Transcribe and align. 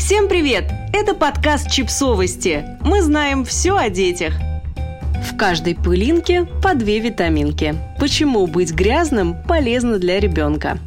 Всем 0.00 0.28
привет! 0.30 0.64
Это 0.94 1.14
подкаст 1.14 1.70
«Чипсовости». 1.70 2.64
Мы 2.80 3.02
знаем 3.02 3.44
все 3.44 3.76
о 3.76 3.90
детях. 3.90 4.32
В 5.22 5.36
каждой 5.36 5.74
пылинке 5.74 6.46
по 6.62 6.74
две 6.74 7.00
витаминки. 7.00 7.74
Почему 7.98 8.46
быть 8.46 8.72
грязным 8.72 9.36
полезно 9.46 9.98
для 9.98 10.18
ребенка? 10.18 10.78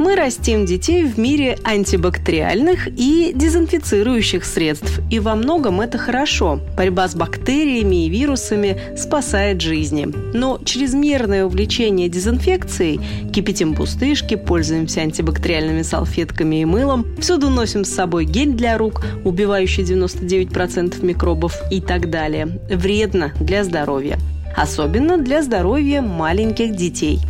Мы 0.00 0.16
растим 0.16 0.64
детей 0.64 1.04
в 1.04 1.18
мире 1.18 1.58
антибактериальных 1.62 2.88
и 2.88 3.32
дезинфицирующих 3.34 4.46
средств, 4.46 5.02
и 5.10 5.20
во 5.20 5.34
многом 5.34 5.82
это 5.82 5.98
хорошо. 5.98 6.58
Борьба 6.74 7.06
с 7.06 7.14
бактериями 7.14 8.06
и 8.06 8.08
вирусами 8.08 8.80
спасает 8.96 9.60
жизни. 9.60 10.08
Но 10.32 10.58
чрезмерное 10.64 11.44
увлечение 11.44 12.08
дезинфекцией, 12.08 12.98
кипятим 13.30 13.74
пустышки, 13.74 14.36
пользуемся 14.36 15.02
антибактериальными 15.02 15.82
салфетками 15.82 16.62
и 16.62 16.64
мылом, 16.64 17.04
всюду 17.18 17.50
носим 17.50 17.84
с 17.84 17.90
собой 17.90 18.24
гель 18.24 18.54
для 18.54 18.78
рук, 18.78 19.04
убивающий 19.26 19.82
99% 19.82 21.04
микробов 21.04 21.60
и 21.70 21.82
так 21.82 22.08
далее. 22.08 22.58
Вредно 22.70 23.34
для 23.38 23.64
здоровья. 23.64 24.18
Особенно 24.56 25.18
для 25.18 25.42
здоровья 25.42 26.00
маленьких 26.00 26.74
детей. 26.74 27.20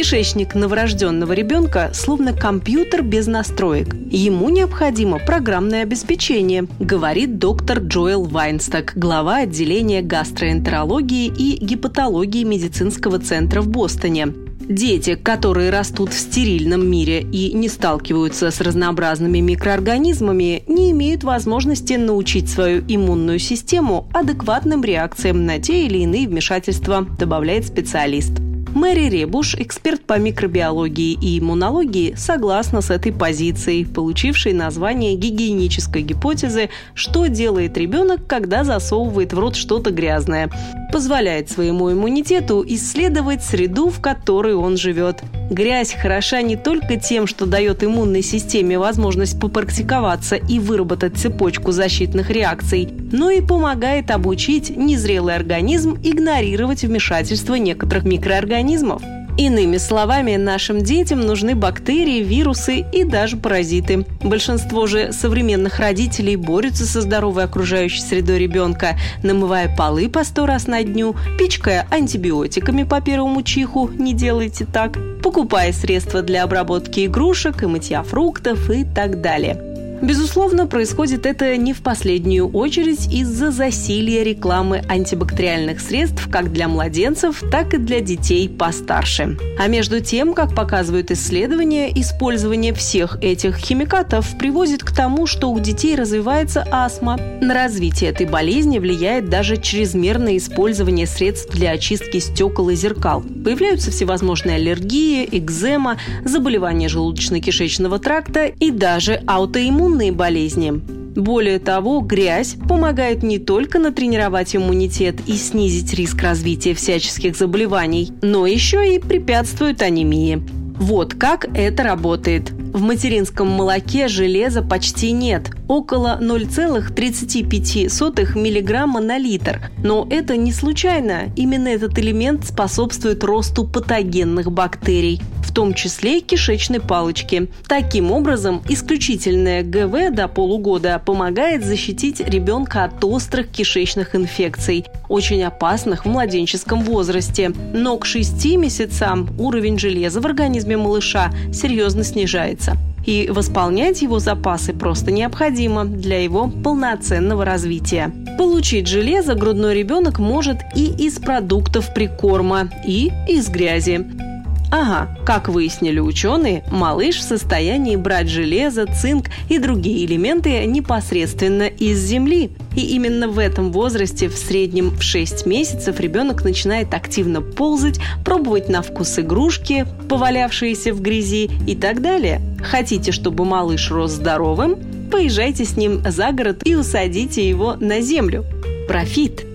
Кишечник 0.00 0.54
новорожденного 0.54 1.34
ребенка 1.34 1.90
словно 1.92 2.32
компьютер 2.32 3.02
без 3.02 3.26
настроек. 3.26 3.94
Ему 4.10 4.48
необходимо 4.48 5.18
программное 5.18 5.82
обеспечение, 5.82 6.66
говорит 6.78 7.38
доктор 7.38 7.80
Джоэл 7.80 8.24
Вайнсток, 8.24 8.94
глава 8.96 9.40
отделения 9.40 10.00
гастроэнтерологии 10.00 11.26
и 11.26 11.62
гепатологии 11.62 12.44
медицинского 12.44 13.18
центра 13.18 13.60
в 13.60 13.68
Бостоне. 13.68 14.28
Дети, 14.60 15.16
которые 15.16 15.68
растут 15.68 16.14
в 16.14 16.18
стерильном 16.18 16.90
мире 16.90 17.20
и 17.20 17.52
не 17.52 17.68
сталкиваются 17.68 18.50
с 18.50 18.62
разнообразными 18.62 19.40
микроорганизмами, 19.40 20.62
не 20.66 20.92
имеют 20.92 21.24
возможности 21.24 21.92
научить 21.92 22.48
свою 22.48 22.82
иммунную 22.88 23.38
систему 23.38 24.08
адекватным 24.14 24.82
реакциям 24.82 25.44
на 25.44 25.58
те 25.58 25.84
или 25.84 25.98
иные 25.98 26.26
вмешательства, 26.26 27.06
добавляет 27.18 27.66
специалист. 27.66 28.32
Мэри 28.74 29.08
Ребуш, 29.08 29.56
эксперт 29.56 30.00
по 30.02 30.16
микробиологии 30.18 31.18
и 31.20 31.40
иммунологии, 31.40 32.14
согласна 32.16 32.80
с 32.80 32.90
этой 32.90 33.12
позицией, 33.12 33.84
получившей 33.84 34.52
название 34.52 35.16
гигиенической 35.16 36.02
гипотезы 36.02 36.70
«Что 36.94 37.26
делает 37.26 37.76
ребенок, 37.76 38.26
когда 38.28 38.62
засовывает 38.62 39.32
в 39.32 39.38
рот 39.38 39.56
что-то 39.56 39.90
грязное?» 39.90 40.50
Позволяет 40.92 41.50
своему 41.50 41.92
иммунитету 41.92 42.64
исследовать 42.66 43.42
среду, 43.42 43.88
в 43.88 44.00
которой 44.00 44.54
он 44.54 44.76
живет. 44.76 45.22
Грязь 45.50 45.94
хороша 45.94 46.42
не 46.42 46.54
только 46.54 46.96
тем, 46.96 47.26
что 47.26 47.44
дает 47.44 47.82
иммунной 47.82 48.22
системе 48.22 48.78
возможность 48.78 49.40
попрактиковаться 49.40 50.36
и 50.36 50.60
выработать 50.60 51.16
цепочку 51.16 51.72
защитных 51.72 52.30
реакций, 52.30 52.88
но 53.10 53.30
и 53.30 53.40
помогает 53.40 54.12
обучить 54.12 54.70
незрелый 54.76 55.34
организм 55.34 55.98
игнорировать 56.04 56.84
вмешательство 56.84 57.56
некоторых 57.56 58.04
микроорганизмов. 58.04 59.02
Иными 59.40 59.78
словами, 59.78 60.36
нашим 60.36 60.82
детям 60.82 61.22
нужны 61.22 61.54
бактерии, 61.54 62.22
вирусы 62.22 62.84
и 62.92 63.04
даже 63.04 63.38
паразиты. 63.38 64.04
Большинство 64.22 64.86
же 64.86 65.14
современных 65.14 65.78
родителей 65.78 66.36
борются 66.36 66.84
со 66.84 67.00
здоровой 67.00 67.44
окружающей 67.44 68.02
средой 68.02 68.38
ребенка, 68.38 68.98
намывая 69.22 69.74
полы 69.74 70.10
по 70.10 70.24
сто 70.24 70.44
раз 70.44 70.66
на 70.66 70.82
дню, 70.82 71.16
пичкая 71.38 71.86
антибиотиками 71.90 72.82
по 72.82 73.00
первому 73.00 73.42
чиху, 73.42 73.88
не 73.88 74.12
делайте 74.12 74.66
так, 74.66 74.98
покупая 75.22 75.72
средства 75.72 76.20
для 76.20 76.44
обработки 76.44 77.06
игрушек 77.06 77.62
и 77.62 77.66
мытья 77.66 78.02
фруктов 78.02 78.68
и 78.68 78.84
так 78.84 79.22
далее. 79.22 79.69
Безусловно, 80.02 80.66
происходит 80.66 81.26
это 81.26 81.56
не 81.58 81.74
в 81.74 81.82
последнюю 81.82 82.48
очередь 82.48 83.12
из-за 83.12 83.50
засилия 83.50 84.22
рекламы 84.22 84.82
антибактериальных 84.88 85.80
средств 85.80 86.26
как 86.30 86.52
для 86.52 86.68
младенцев, 86.68 87.42
так 87.50 87.74
и 87.74 87.76
для 87.76 88.00
детей 88.00 88.48
постарше. 88.48 89.36
А 89.58 89.66
между 89.66 90.00
тем, 90.00 90.32
как 90.32 90.54
показывают 90.54 91.10
исследования, 91.10 91.90
использование 92.00 92.72
всех 92.72 93.18
этих 93.20 93.58
химикатов 93.58 94.38
приводит 94.38 94.82
к 94.82 94.90
тому, 94.90 95.26
что 95.26 95.50
у 95.50 95.60
детей 95.60 95.96
развивается 95.96 96.66
астма. 96.70 97.18
На 97.42 97.52
развитие 97.52 98.08
этой 98.08 98.24
болезни 98.24 98.78
влияет 98.78 99.28
даже 99.28 99.58
чрезмерное 99.58 100.38
использование 100.38 101.06
средств 101.06 101.54
для 101.54 101.72
очистки 101.72 102.20
стекол 102.20 102.70
и 102.70 102.74
зеркал. 102.74 103.22
Появляются 103.44 103.90
всевозможные 103.90 104.56
аллергии, 104.56 105.28
экзема, 105.30 105.98
заболевания 106.24 106.88
желудочно-кишечного 106.88 107.98
тракта 107.98 108.46
и 108.46 108.70
даже 108.70 109.22
аутоиммунные 109.26 109.89
иммунные 109.90 110.12
болезни. 110.12 110.70
Более 111.16 111.58
того, 111.58 112.00
грязь 112.00 112.56
помогает 112.68 113.24
не 113.24 113.38
только 113.38 113.80
натренировать 113.80 114.54
иммунитет 114.54 115.16
и 115.26 115.32
снизить 115.32 115.92
риск 115.94 116.22
развития 116.22 116.74
всяческих 116.74 117.36
заболеваний, 117.36 118.12
но 118.22 118.46
еще 118.46 118.94
и 118.94 119.00
препятствует 119.00 119.82
анемии. 119.82 120.42
Вот 120.76 121.14
как 121.14 121.46
это 121.56 121.82
работает. 121.82 122.50
В 122.50 122.80
материнском 122.80 123.48
молоке 123.48 124.06
железа 124.06 124.62
почти 124.62 125.10
нет, 125.10 125.50
около 125.70 126.18
0,35 126.20 128.34
мг 128.34 128.86
на 129.00 129.18
литр. 129.18 129.70
Но 129.84 130.08
это 130.10 130.36
не 130.36 130.52
случайно. 130.52 131.32
Именно 131.36 131.68
этот 131.68 131.96
элемент 131.96 132.44
способствует 132.44 133.22
росту 133.22 133.64
патогенных 133.64 134.50
бактерий, 134.50 135.22
в 135.44 135.52
том 135.52 135.74
числе 135.74 136.22
кишечной 136.22 136.80
палочки. 136.80 137.48
Таким 137.68 138.10
образом, 138.10 138.62
исключительное 138.68 139.62
ГВ 139.62 140.12
до 140.12 140.26
полугода 140.26 140.98
помогает 140.98 141.64
защитить 141.64 142.18
ребенка 142.18 142.82
от 142.82 143.04
острых 143.04 143.48
кишечных 143.48 144.16
инфекций, 144.16 144.86
очень 145.08 145.44
опасных 145.44 146.04
в 146.04 146.08
младенческом 146.08 146.82
возрасте. 146.82 147.52
Но 147.72 147.96
к 147.96 148.06
6 148.06 148.56
месяцам 148.56 149.28
уровень 149.38 149.78
железа 149.78 150.20
в 150.20 150.26
организме 150.26 150.76
малыша 150.76 151.30
серьезно 151.52 152.02
снижается. 152.02 152.76
И 153.06 153.28
восполнять 153.30 154.02
его 154.02 154.18
запасы 154.18 154.72
просто 154.72 155.10
необходимо 155.10 155.84
для 155.84 156.22
его 156.22 156.48
полноценного 156.48 157.44
развития. 157.44 158.12
Получить 158.38 158.86
железо 158.86 159.34
грудной 159.34 159.74
ребенок 159.74 160.18
может 160.18 160.58
и 160.74 160.86
из 160.86 161.18
продуктов 161.18 161.92
прикорма, 161.94 162.70
и 162.86 163.10
из 163.28 163.48
грязи. 163.48 164.29
Ага, 164.70 165.08
как 165.26 165.48
выяснили 165.48 165.98
ученые, 165.98 166.64
малыш 166.70 167.16
в 167.16 167.22
состоянии 167.22 167.96
брать 167.96 168.28
железо, 168.28 168.86
цинк 168.86 169.26
и 169.48 169.58
другие 169.58 170.06
элементы 170.06 170.64
непосредственно 170.64 171.64
из 171.64 171.98
земли. 171.98 172.50
И 172.76 172.94
именно 172.94 173.28
в 173.28 173.40
этом 173.40 173.72
возрасте, 173.72 174.28
в 174.28 174.36
среднем 174.36 174.90
в 174.90 175.02
6 175.02 175.44
месяцев, 175.44 175.98
ребенок 175.98 176.44
начинает 176.44 176.94
активно 176.94 177.42
ползать, 177.42 177.98
пробовать 178.24 178.68
на 178.68 178.82
вкус 178.82 179.18
игрушки, 179.18 179.86
повалявшиеся 180.08 180.94
в 180.94 181.00
грязи 181.00 181.50
и 181.66 181.74
так 181.74 182.00
далее. 182.00 182.40
Хотите, 182.62 183.10
чтобы 183.10 183.44
малыш 183.44 183.90
рос 183.90 184.12
здоровым? 184.12 184.76
Поезжайте 185.10 185.64
с 185.64 185.76
ним 185.76 186.00
за 186.06 186.30
город 186.30 186.62
и 186.64 186.76
усадите 186.76 187.48
его 187.48 187.74
на 187.74 188.00
землю. 188.00 188.44
Профит– 188.86 189.46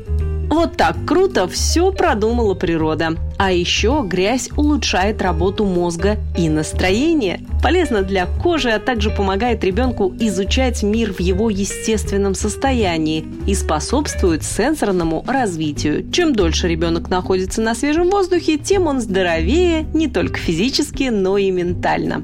вот 0.55 0.77
так 0.77 0.95
круто 1.05 1.47
все 1.47 1.91
продумала 1.91 2.53
природа. 2.53 3.17
А 3.37 3.51
еще 3.51 4.03
грязь 4.07 4.49
улучшает 4.55 5.21
работу 5.21 5.65
мозга 5.65 6.17
и 6.37 6.47
настроение. 6.47 7.41
Полезна 7.61 8.01
для 8.01 8.25
кожи, 8.25 8.69
а 8.69 8.79
также 8.79 9.09
помогает 9.09 9.63
ребенку 9.65 10.15
изучать 10.19 10.81
мир 10.81 11.13
в 11.13 11.19
его 11.19 11.49
естественном 11.49 12.33
состоянии 12.35 13.25
и 13.45 13.53
способствует 13.53 14.43
сенсорному 14.43 15.25
развитию. 15.27 16.09
Чем 16.11 16.33
дольше 16.33 16.69
ребенок 16.69 17.09
находится 17.09 17.61
на 17.61 17.75
свежем 17.75 18.09
воздухе, 18.09 18.57
тем 18.57 18.87
он 18.87 19.01
здоровее 19.01 19.85
не 19.93 20.07
только 20.07 20.37
физически, 20.37 21.09
но 21.09 21.37
и 21.37 21.51
ментально. 21.51 22.23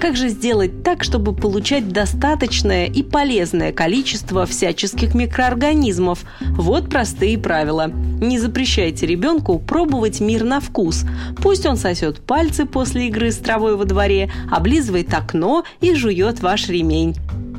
Как 0.00 0.16
же 0.16 0.28
сделать 0.28 0.84
так, 0.84 1.02
чтобы 1.02 1.34
получать 1.34 1.88
достаточное 1.88 2.86
и 2.86 3.02
полезное 3.02 3.72
количество 3.72 4.46
всяческих 4.46 5.12
микроорганизмов? 5.14 6.24
Вот 6.40 6.88
простые 6.88 7.36
правила. 7.36 7.90
Не 8.20 8.38
запрещайте 8.38 9.06
ребенку 9.06 9.58
пробовать 9.58 10.20
мир 10.20 10.44
на 10.44 10.60
вкус. 10.60 11.04
Пусть 11.42 11.66
он 11.66 11.76
сосет 11.76 12.20
пальцы 12.20 12.64
после 12.64 13.08
игры 13.08 13.32
с 13.32 13.38
травой 13.38 13.76
во 13.76 13.84
дворе, 13.84 14.30
облизывает 14.50 15.12
окно 15.12 15.64
и 15.80 15.94
жует 15.94 16.40
ваш 16.42 16.68
ремень. 16.68 17.16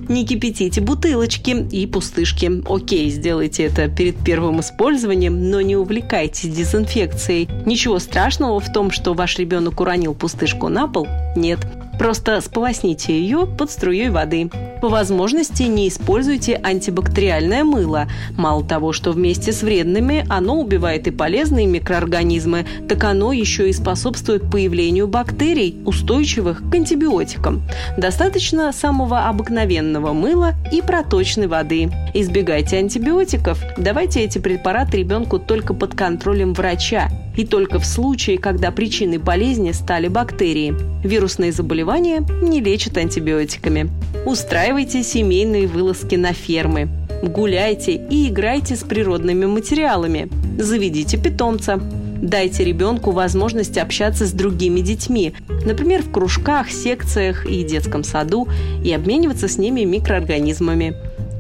Не 0.08 0.26
кипятите 0.26 0.82
бутылочки 0.82 1.68
и 1.72 1.86
пустышки. 1.86 2.64
Окей, 2.68 3.10
сделайте 3.12 3.64
это 3.64 3.88
перед 3.90 4.16
первым 4.18 4.62
использованием, 4.62 5.52
но 5.52 5.62
не 5.62 5.76
увлекайтесь 5.76 6.50
дезинфекцией. 6.50 7.48
Ничего 7.66 8.00
страшного 8.00 8.60
в 8.60 8.74
том, 8.74 8.90
что 8.92 9.14
ваш 9.14 9.38
ребенок 9.38 9.80
уронил 9.80 10.16
пустышку 10.16 10.68
на 10.70 10.88
пол, 10.88 11.08
нет. 11.36 11.60
Просто 12.00 12.40
сполосните 12.40 13.14
ее 13.14 13.46
под 13.46 13.70
струей 13.70 14.10
воды. 14.10 14.50
По 14.82 14.88
возможности 14.88 15.64
не 15.64 15.90
используйте 15.90 16.56
антибактериальное 16.56 17.66
мыло. 17.66 18.08
Мало 18.38 18.64
того, 18.64 18.94
что 18.94 19.12
вместе 19.12 19.52
с 19.52 19.62
вредными 19.62 20.26
оно 20.30 20.62
убивает 20.62 21.08
и 21.08 21.12
полезные 21.12 21.68
микроорганизмы, 21.68 22.66
так 22.88 23.04
оно 23.04 23.34
еще 23.34 23.70
и 23.70 23.74
способствует 23.74 24.50
появлению 24.50 25.10
бактерий, 25.10 25.76
устойчивых 25.86 26.64
к 26.70 26.74
антибиотикам. 26.74 27.64
Достаточно 27.98 28.72
самого 28.72 29.28
обыкновенного 29.28 30.14
мыла 30.14 30.54
и 30.72 30.82
проточной 30.82 31.48
воды. 31.48 31.92
Избегайте 32.14 32.78
антибиотиков. 32.78 33.62
Давайте 33.78 34.22
эти 34.22 34.40
препараты 34.40 35.00
ребенку 35.00 35.38
только 35.38 35.74
под 35.74 35.96
контролем 35.96 36.54
врача 36.54 37.10
и 37.40 37.46
только 37.46 37.80
в 37.80 37.86
случае, 37.86 38.38
когда 38.38 38.70
причиной 38.70 39.18
болезни 39.18 39.72
стали 39.72 40.10
бактерии. 40.10 40.76
Вирусные 41.06 41.54
заболевания 41.54 42.22
не 42.42 42.60
лечат 42.60 42.98
антибиотиками. 42.98 43.90
Устраивайте 44.26 45.04
семейные 45.04 45.66
вылазки 45.66 46.16
на 46.16 46.34
фермы. 46.34 46.90
Гуляйте 47.24 47.94
и 47.94 48.28
играйте 48.28 48.76
с 48.76 48.84
природными 48.84 49.46
материалами. 49.46 50.28
Заведите 50.58 51.18
питомца. 51.18 51.80
Дайте 52.22 52.66
ребенку 52.66 53.12
возможность 53.12 53.78
общаться 53.78 54.26
с 54.26 54.34
другими 54.34 54.82
детьми, 54.82 55.34
например, 55.66 56.04
в 56.04 56.12
кружках, 56.12 56.70
секциях 56.70 57.46
и 57.46 57.64
детском 57.64 58.04
саду, 58.04 58.50
и 58.84 58.92
обмениваться 58.92 59.48
с 59.48 59.58
ними 59.58 59.86
микроорганизмами. 59.86 60.94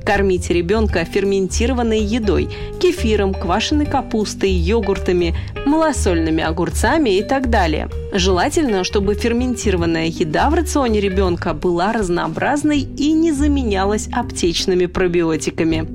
Кормите 0.05 0.53
ребенка 0.53 1.05
ферментированной 1.05 1.99
едой– 1.99 2.49
кефиром, 2.79 3.33
квашеной 3.33 3.85
капустой, 3.85 4.49
йогуртами, 4.49 5.35
малосольными 5.65 6.43
огурцами 6.43 7.17
и 7.17 7.23
так 7.23 7.49
далее. 7.49 7.89
Желательно, 8.13 8.83
чтобы 8.83 9.15
ферментированная 9.15 10.07
еда 10.07 10.49
в 10.49 10.55
рационе 10.55 10.99
ребенка 10.99 11.53
была 11.53 11.93
разнообразной 11.93 12.79
и 12.79 13.11
не 13.11 13.31
заменялась 13.31 14.09
аптечными 14.11 14.87
пробиотиками. 14.87 15.87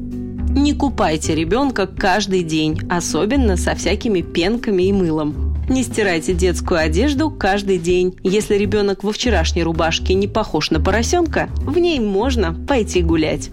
Не 0.54 0.72
купайте 0.72 1.34
ребенка 1.34 1.88
каждый 1.88 2.44
день, 2.44 2.80
особенно 2.88 3.56
со 3.56 3.74
всякими 3.74 4.20
пенками 4.20 4.84
и 4.84 4.92
мылом. 4.92 5.53
Не 5.68 5.82
стирайте 5.82 6.34
детскую 6.34 6.80
одежду 6.80 7.30
каждый 7.30 7.78
день. 7.78 8.16
Если 8.22 8.56
ребенок 8.56 9.02
во 9.02 9.12
вчерашней 9.12 9.62
рубашке 9.62 10.14
не 10.14 10.28
похож 10.28 10.70
на 10.70 10.80
поросенка, 10.80 11.48
в 11.56 11.78
ней 11.78 12.00
можно 12.00 12.52
пойти 12.52 13.02
гулять. 13.02 13.50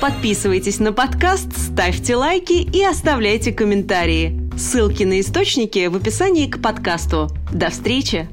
Подписывайтесь 0.00 0.80
на 0.80 0.92
подкаст, 0.92 1.56
ставьте 1.56 2.16
лайки 2.16 2.54
и 2.54 2.82
оставляйте 2.82 3.52
комментарии. 3.52 4.50
Ссылки 4.56 5.04
на 5.04 5.20
источники 5.20 5.86
в 5.86 5.96
описании 5.96 6.46
к 6.46 6.60
подкасту. 6.60 7.28
До 7.52 7.70
встречи! 7.70 8.28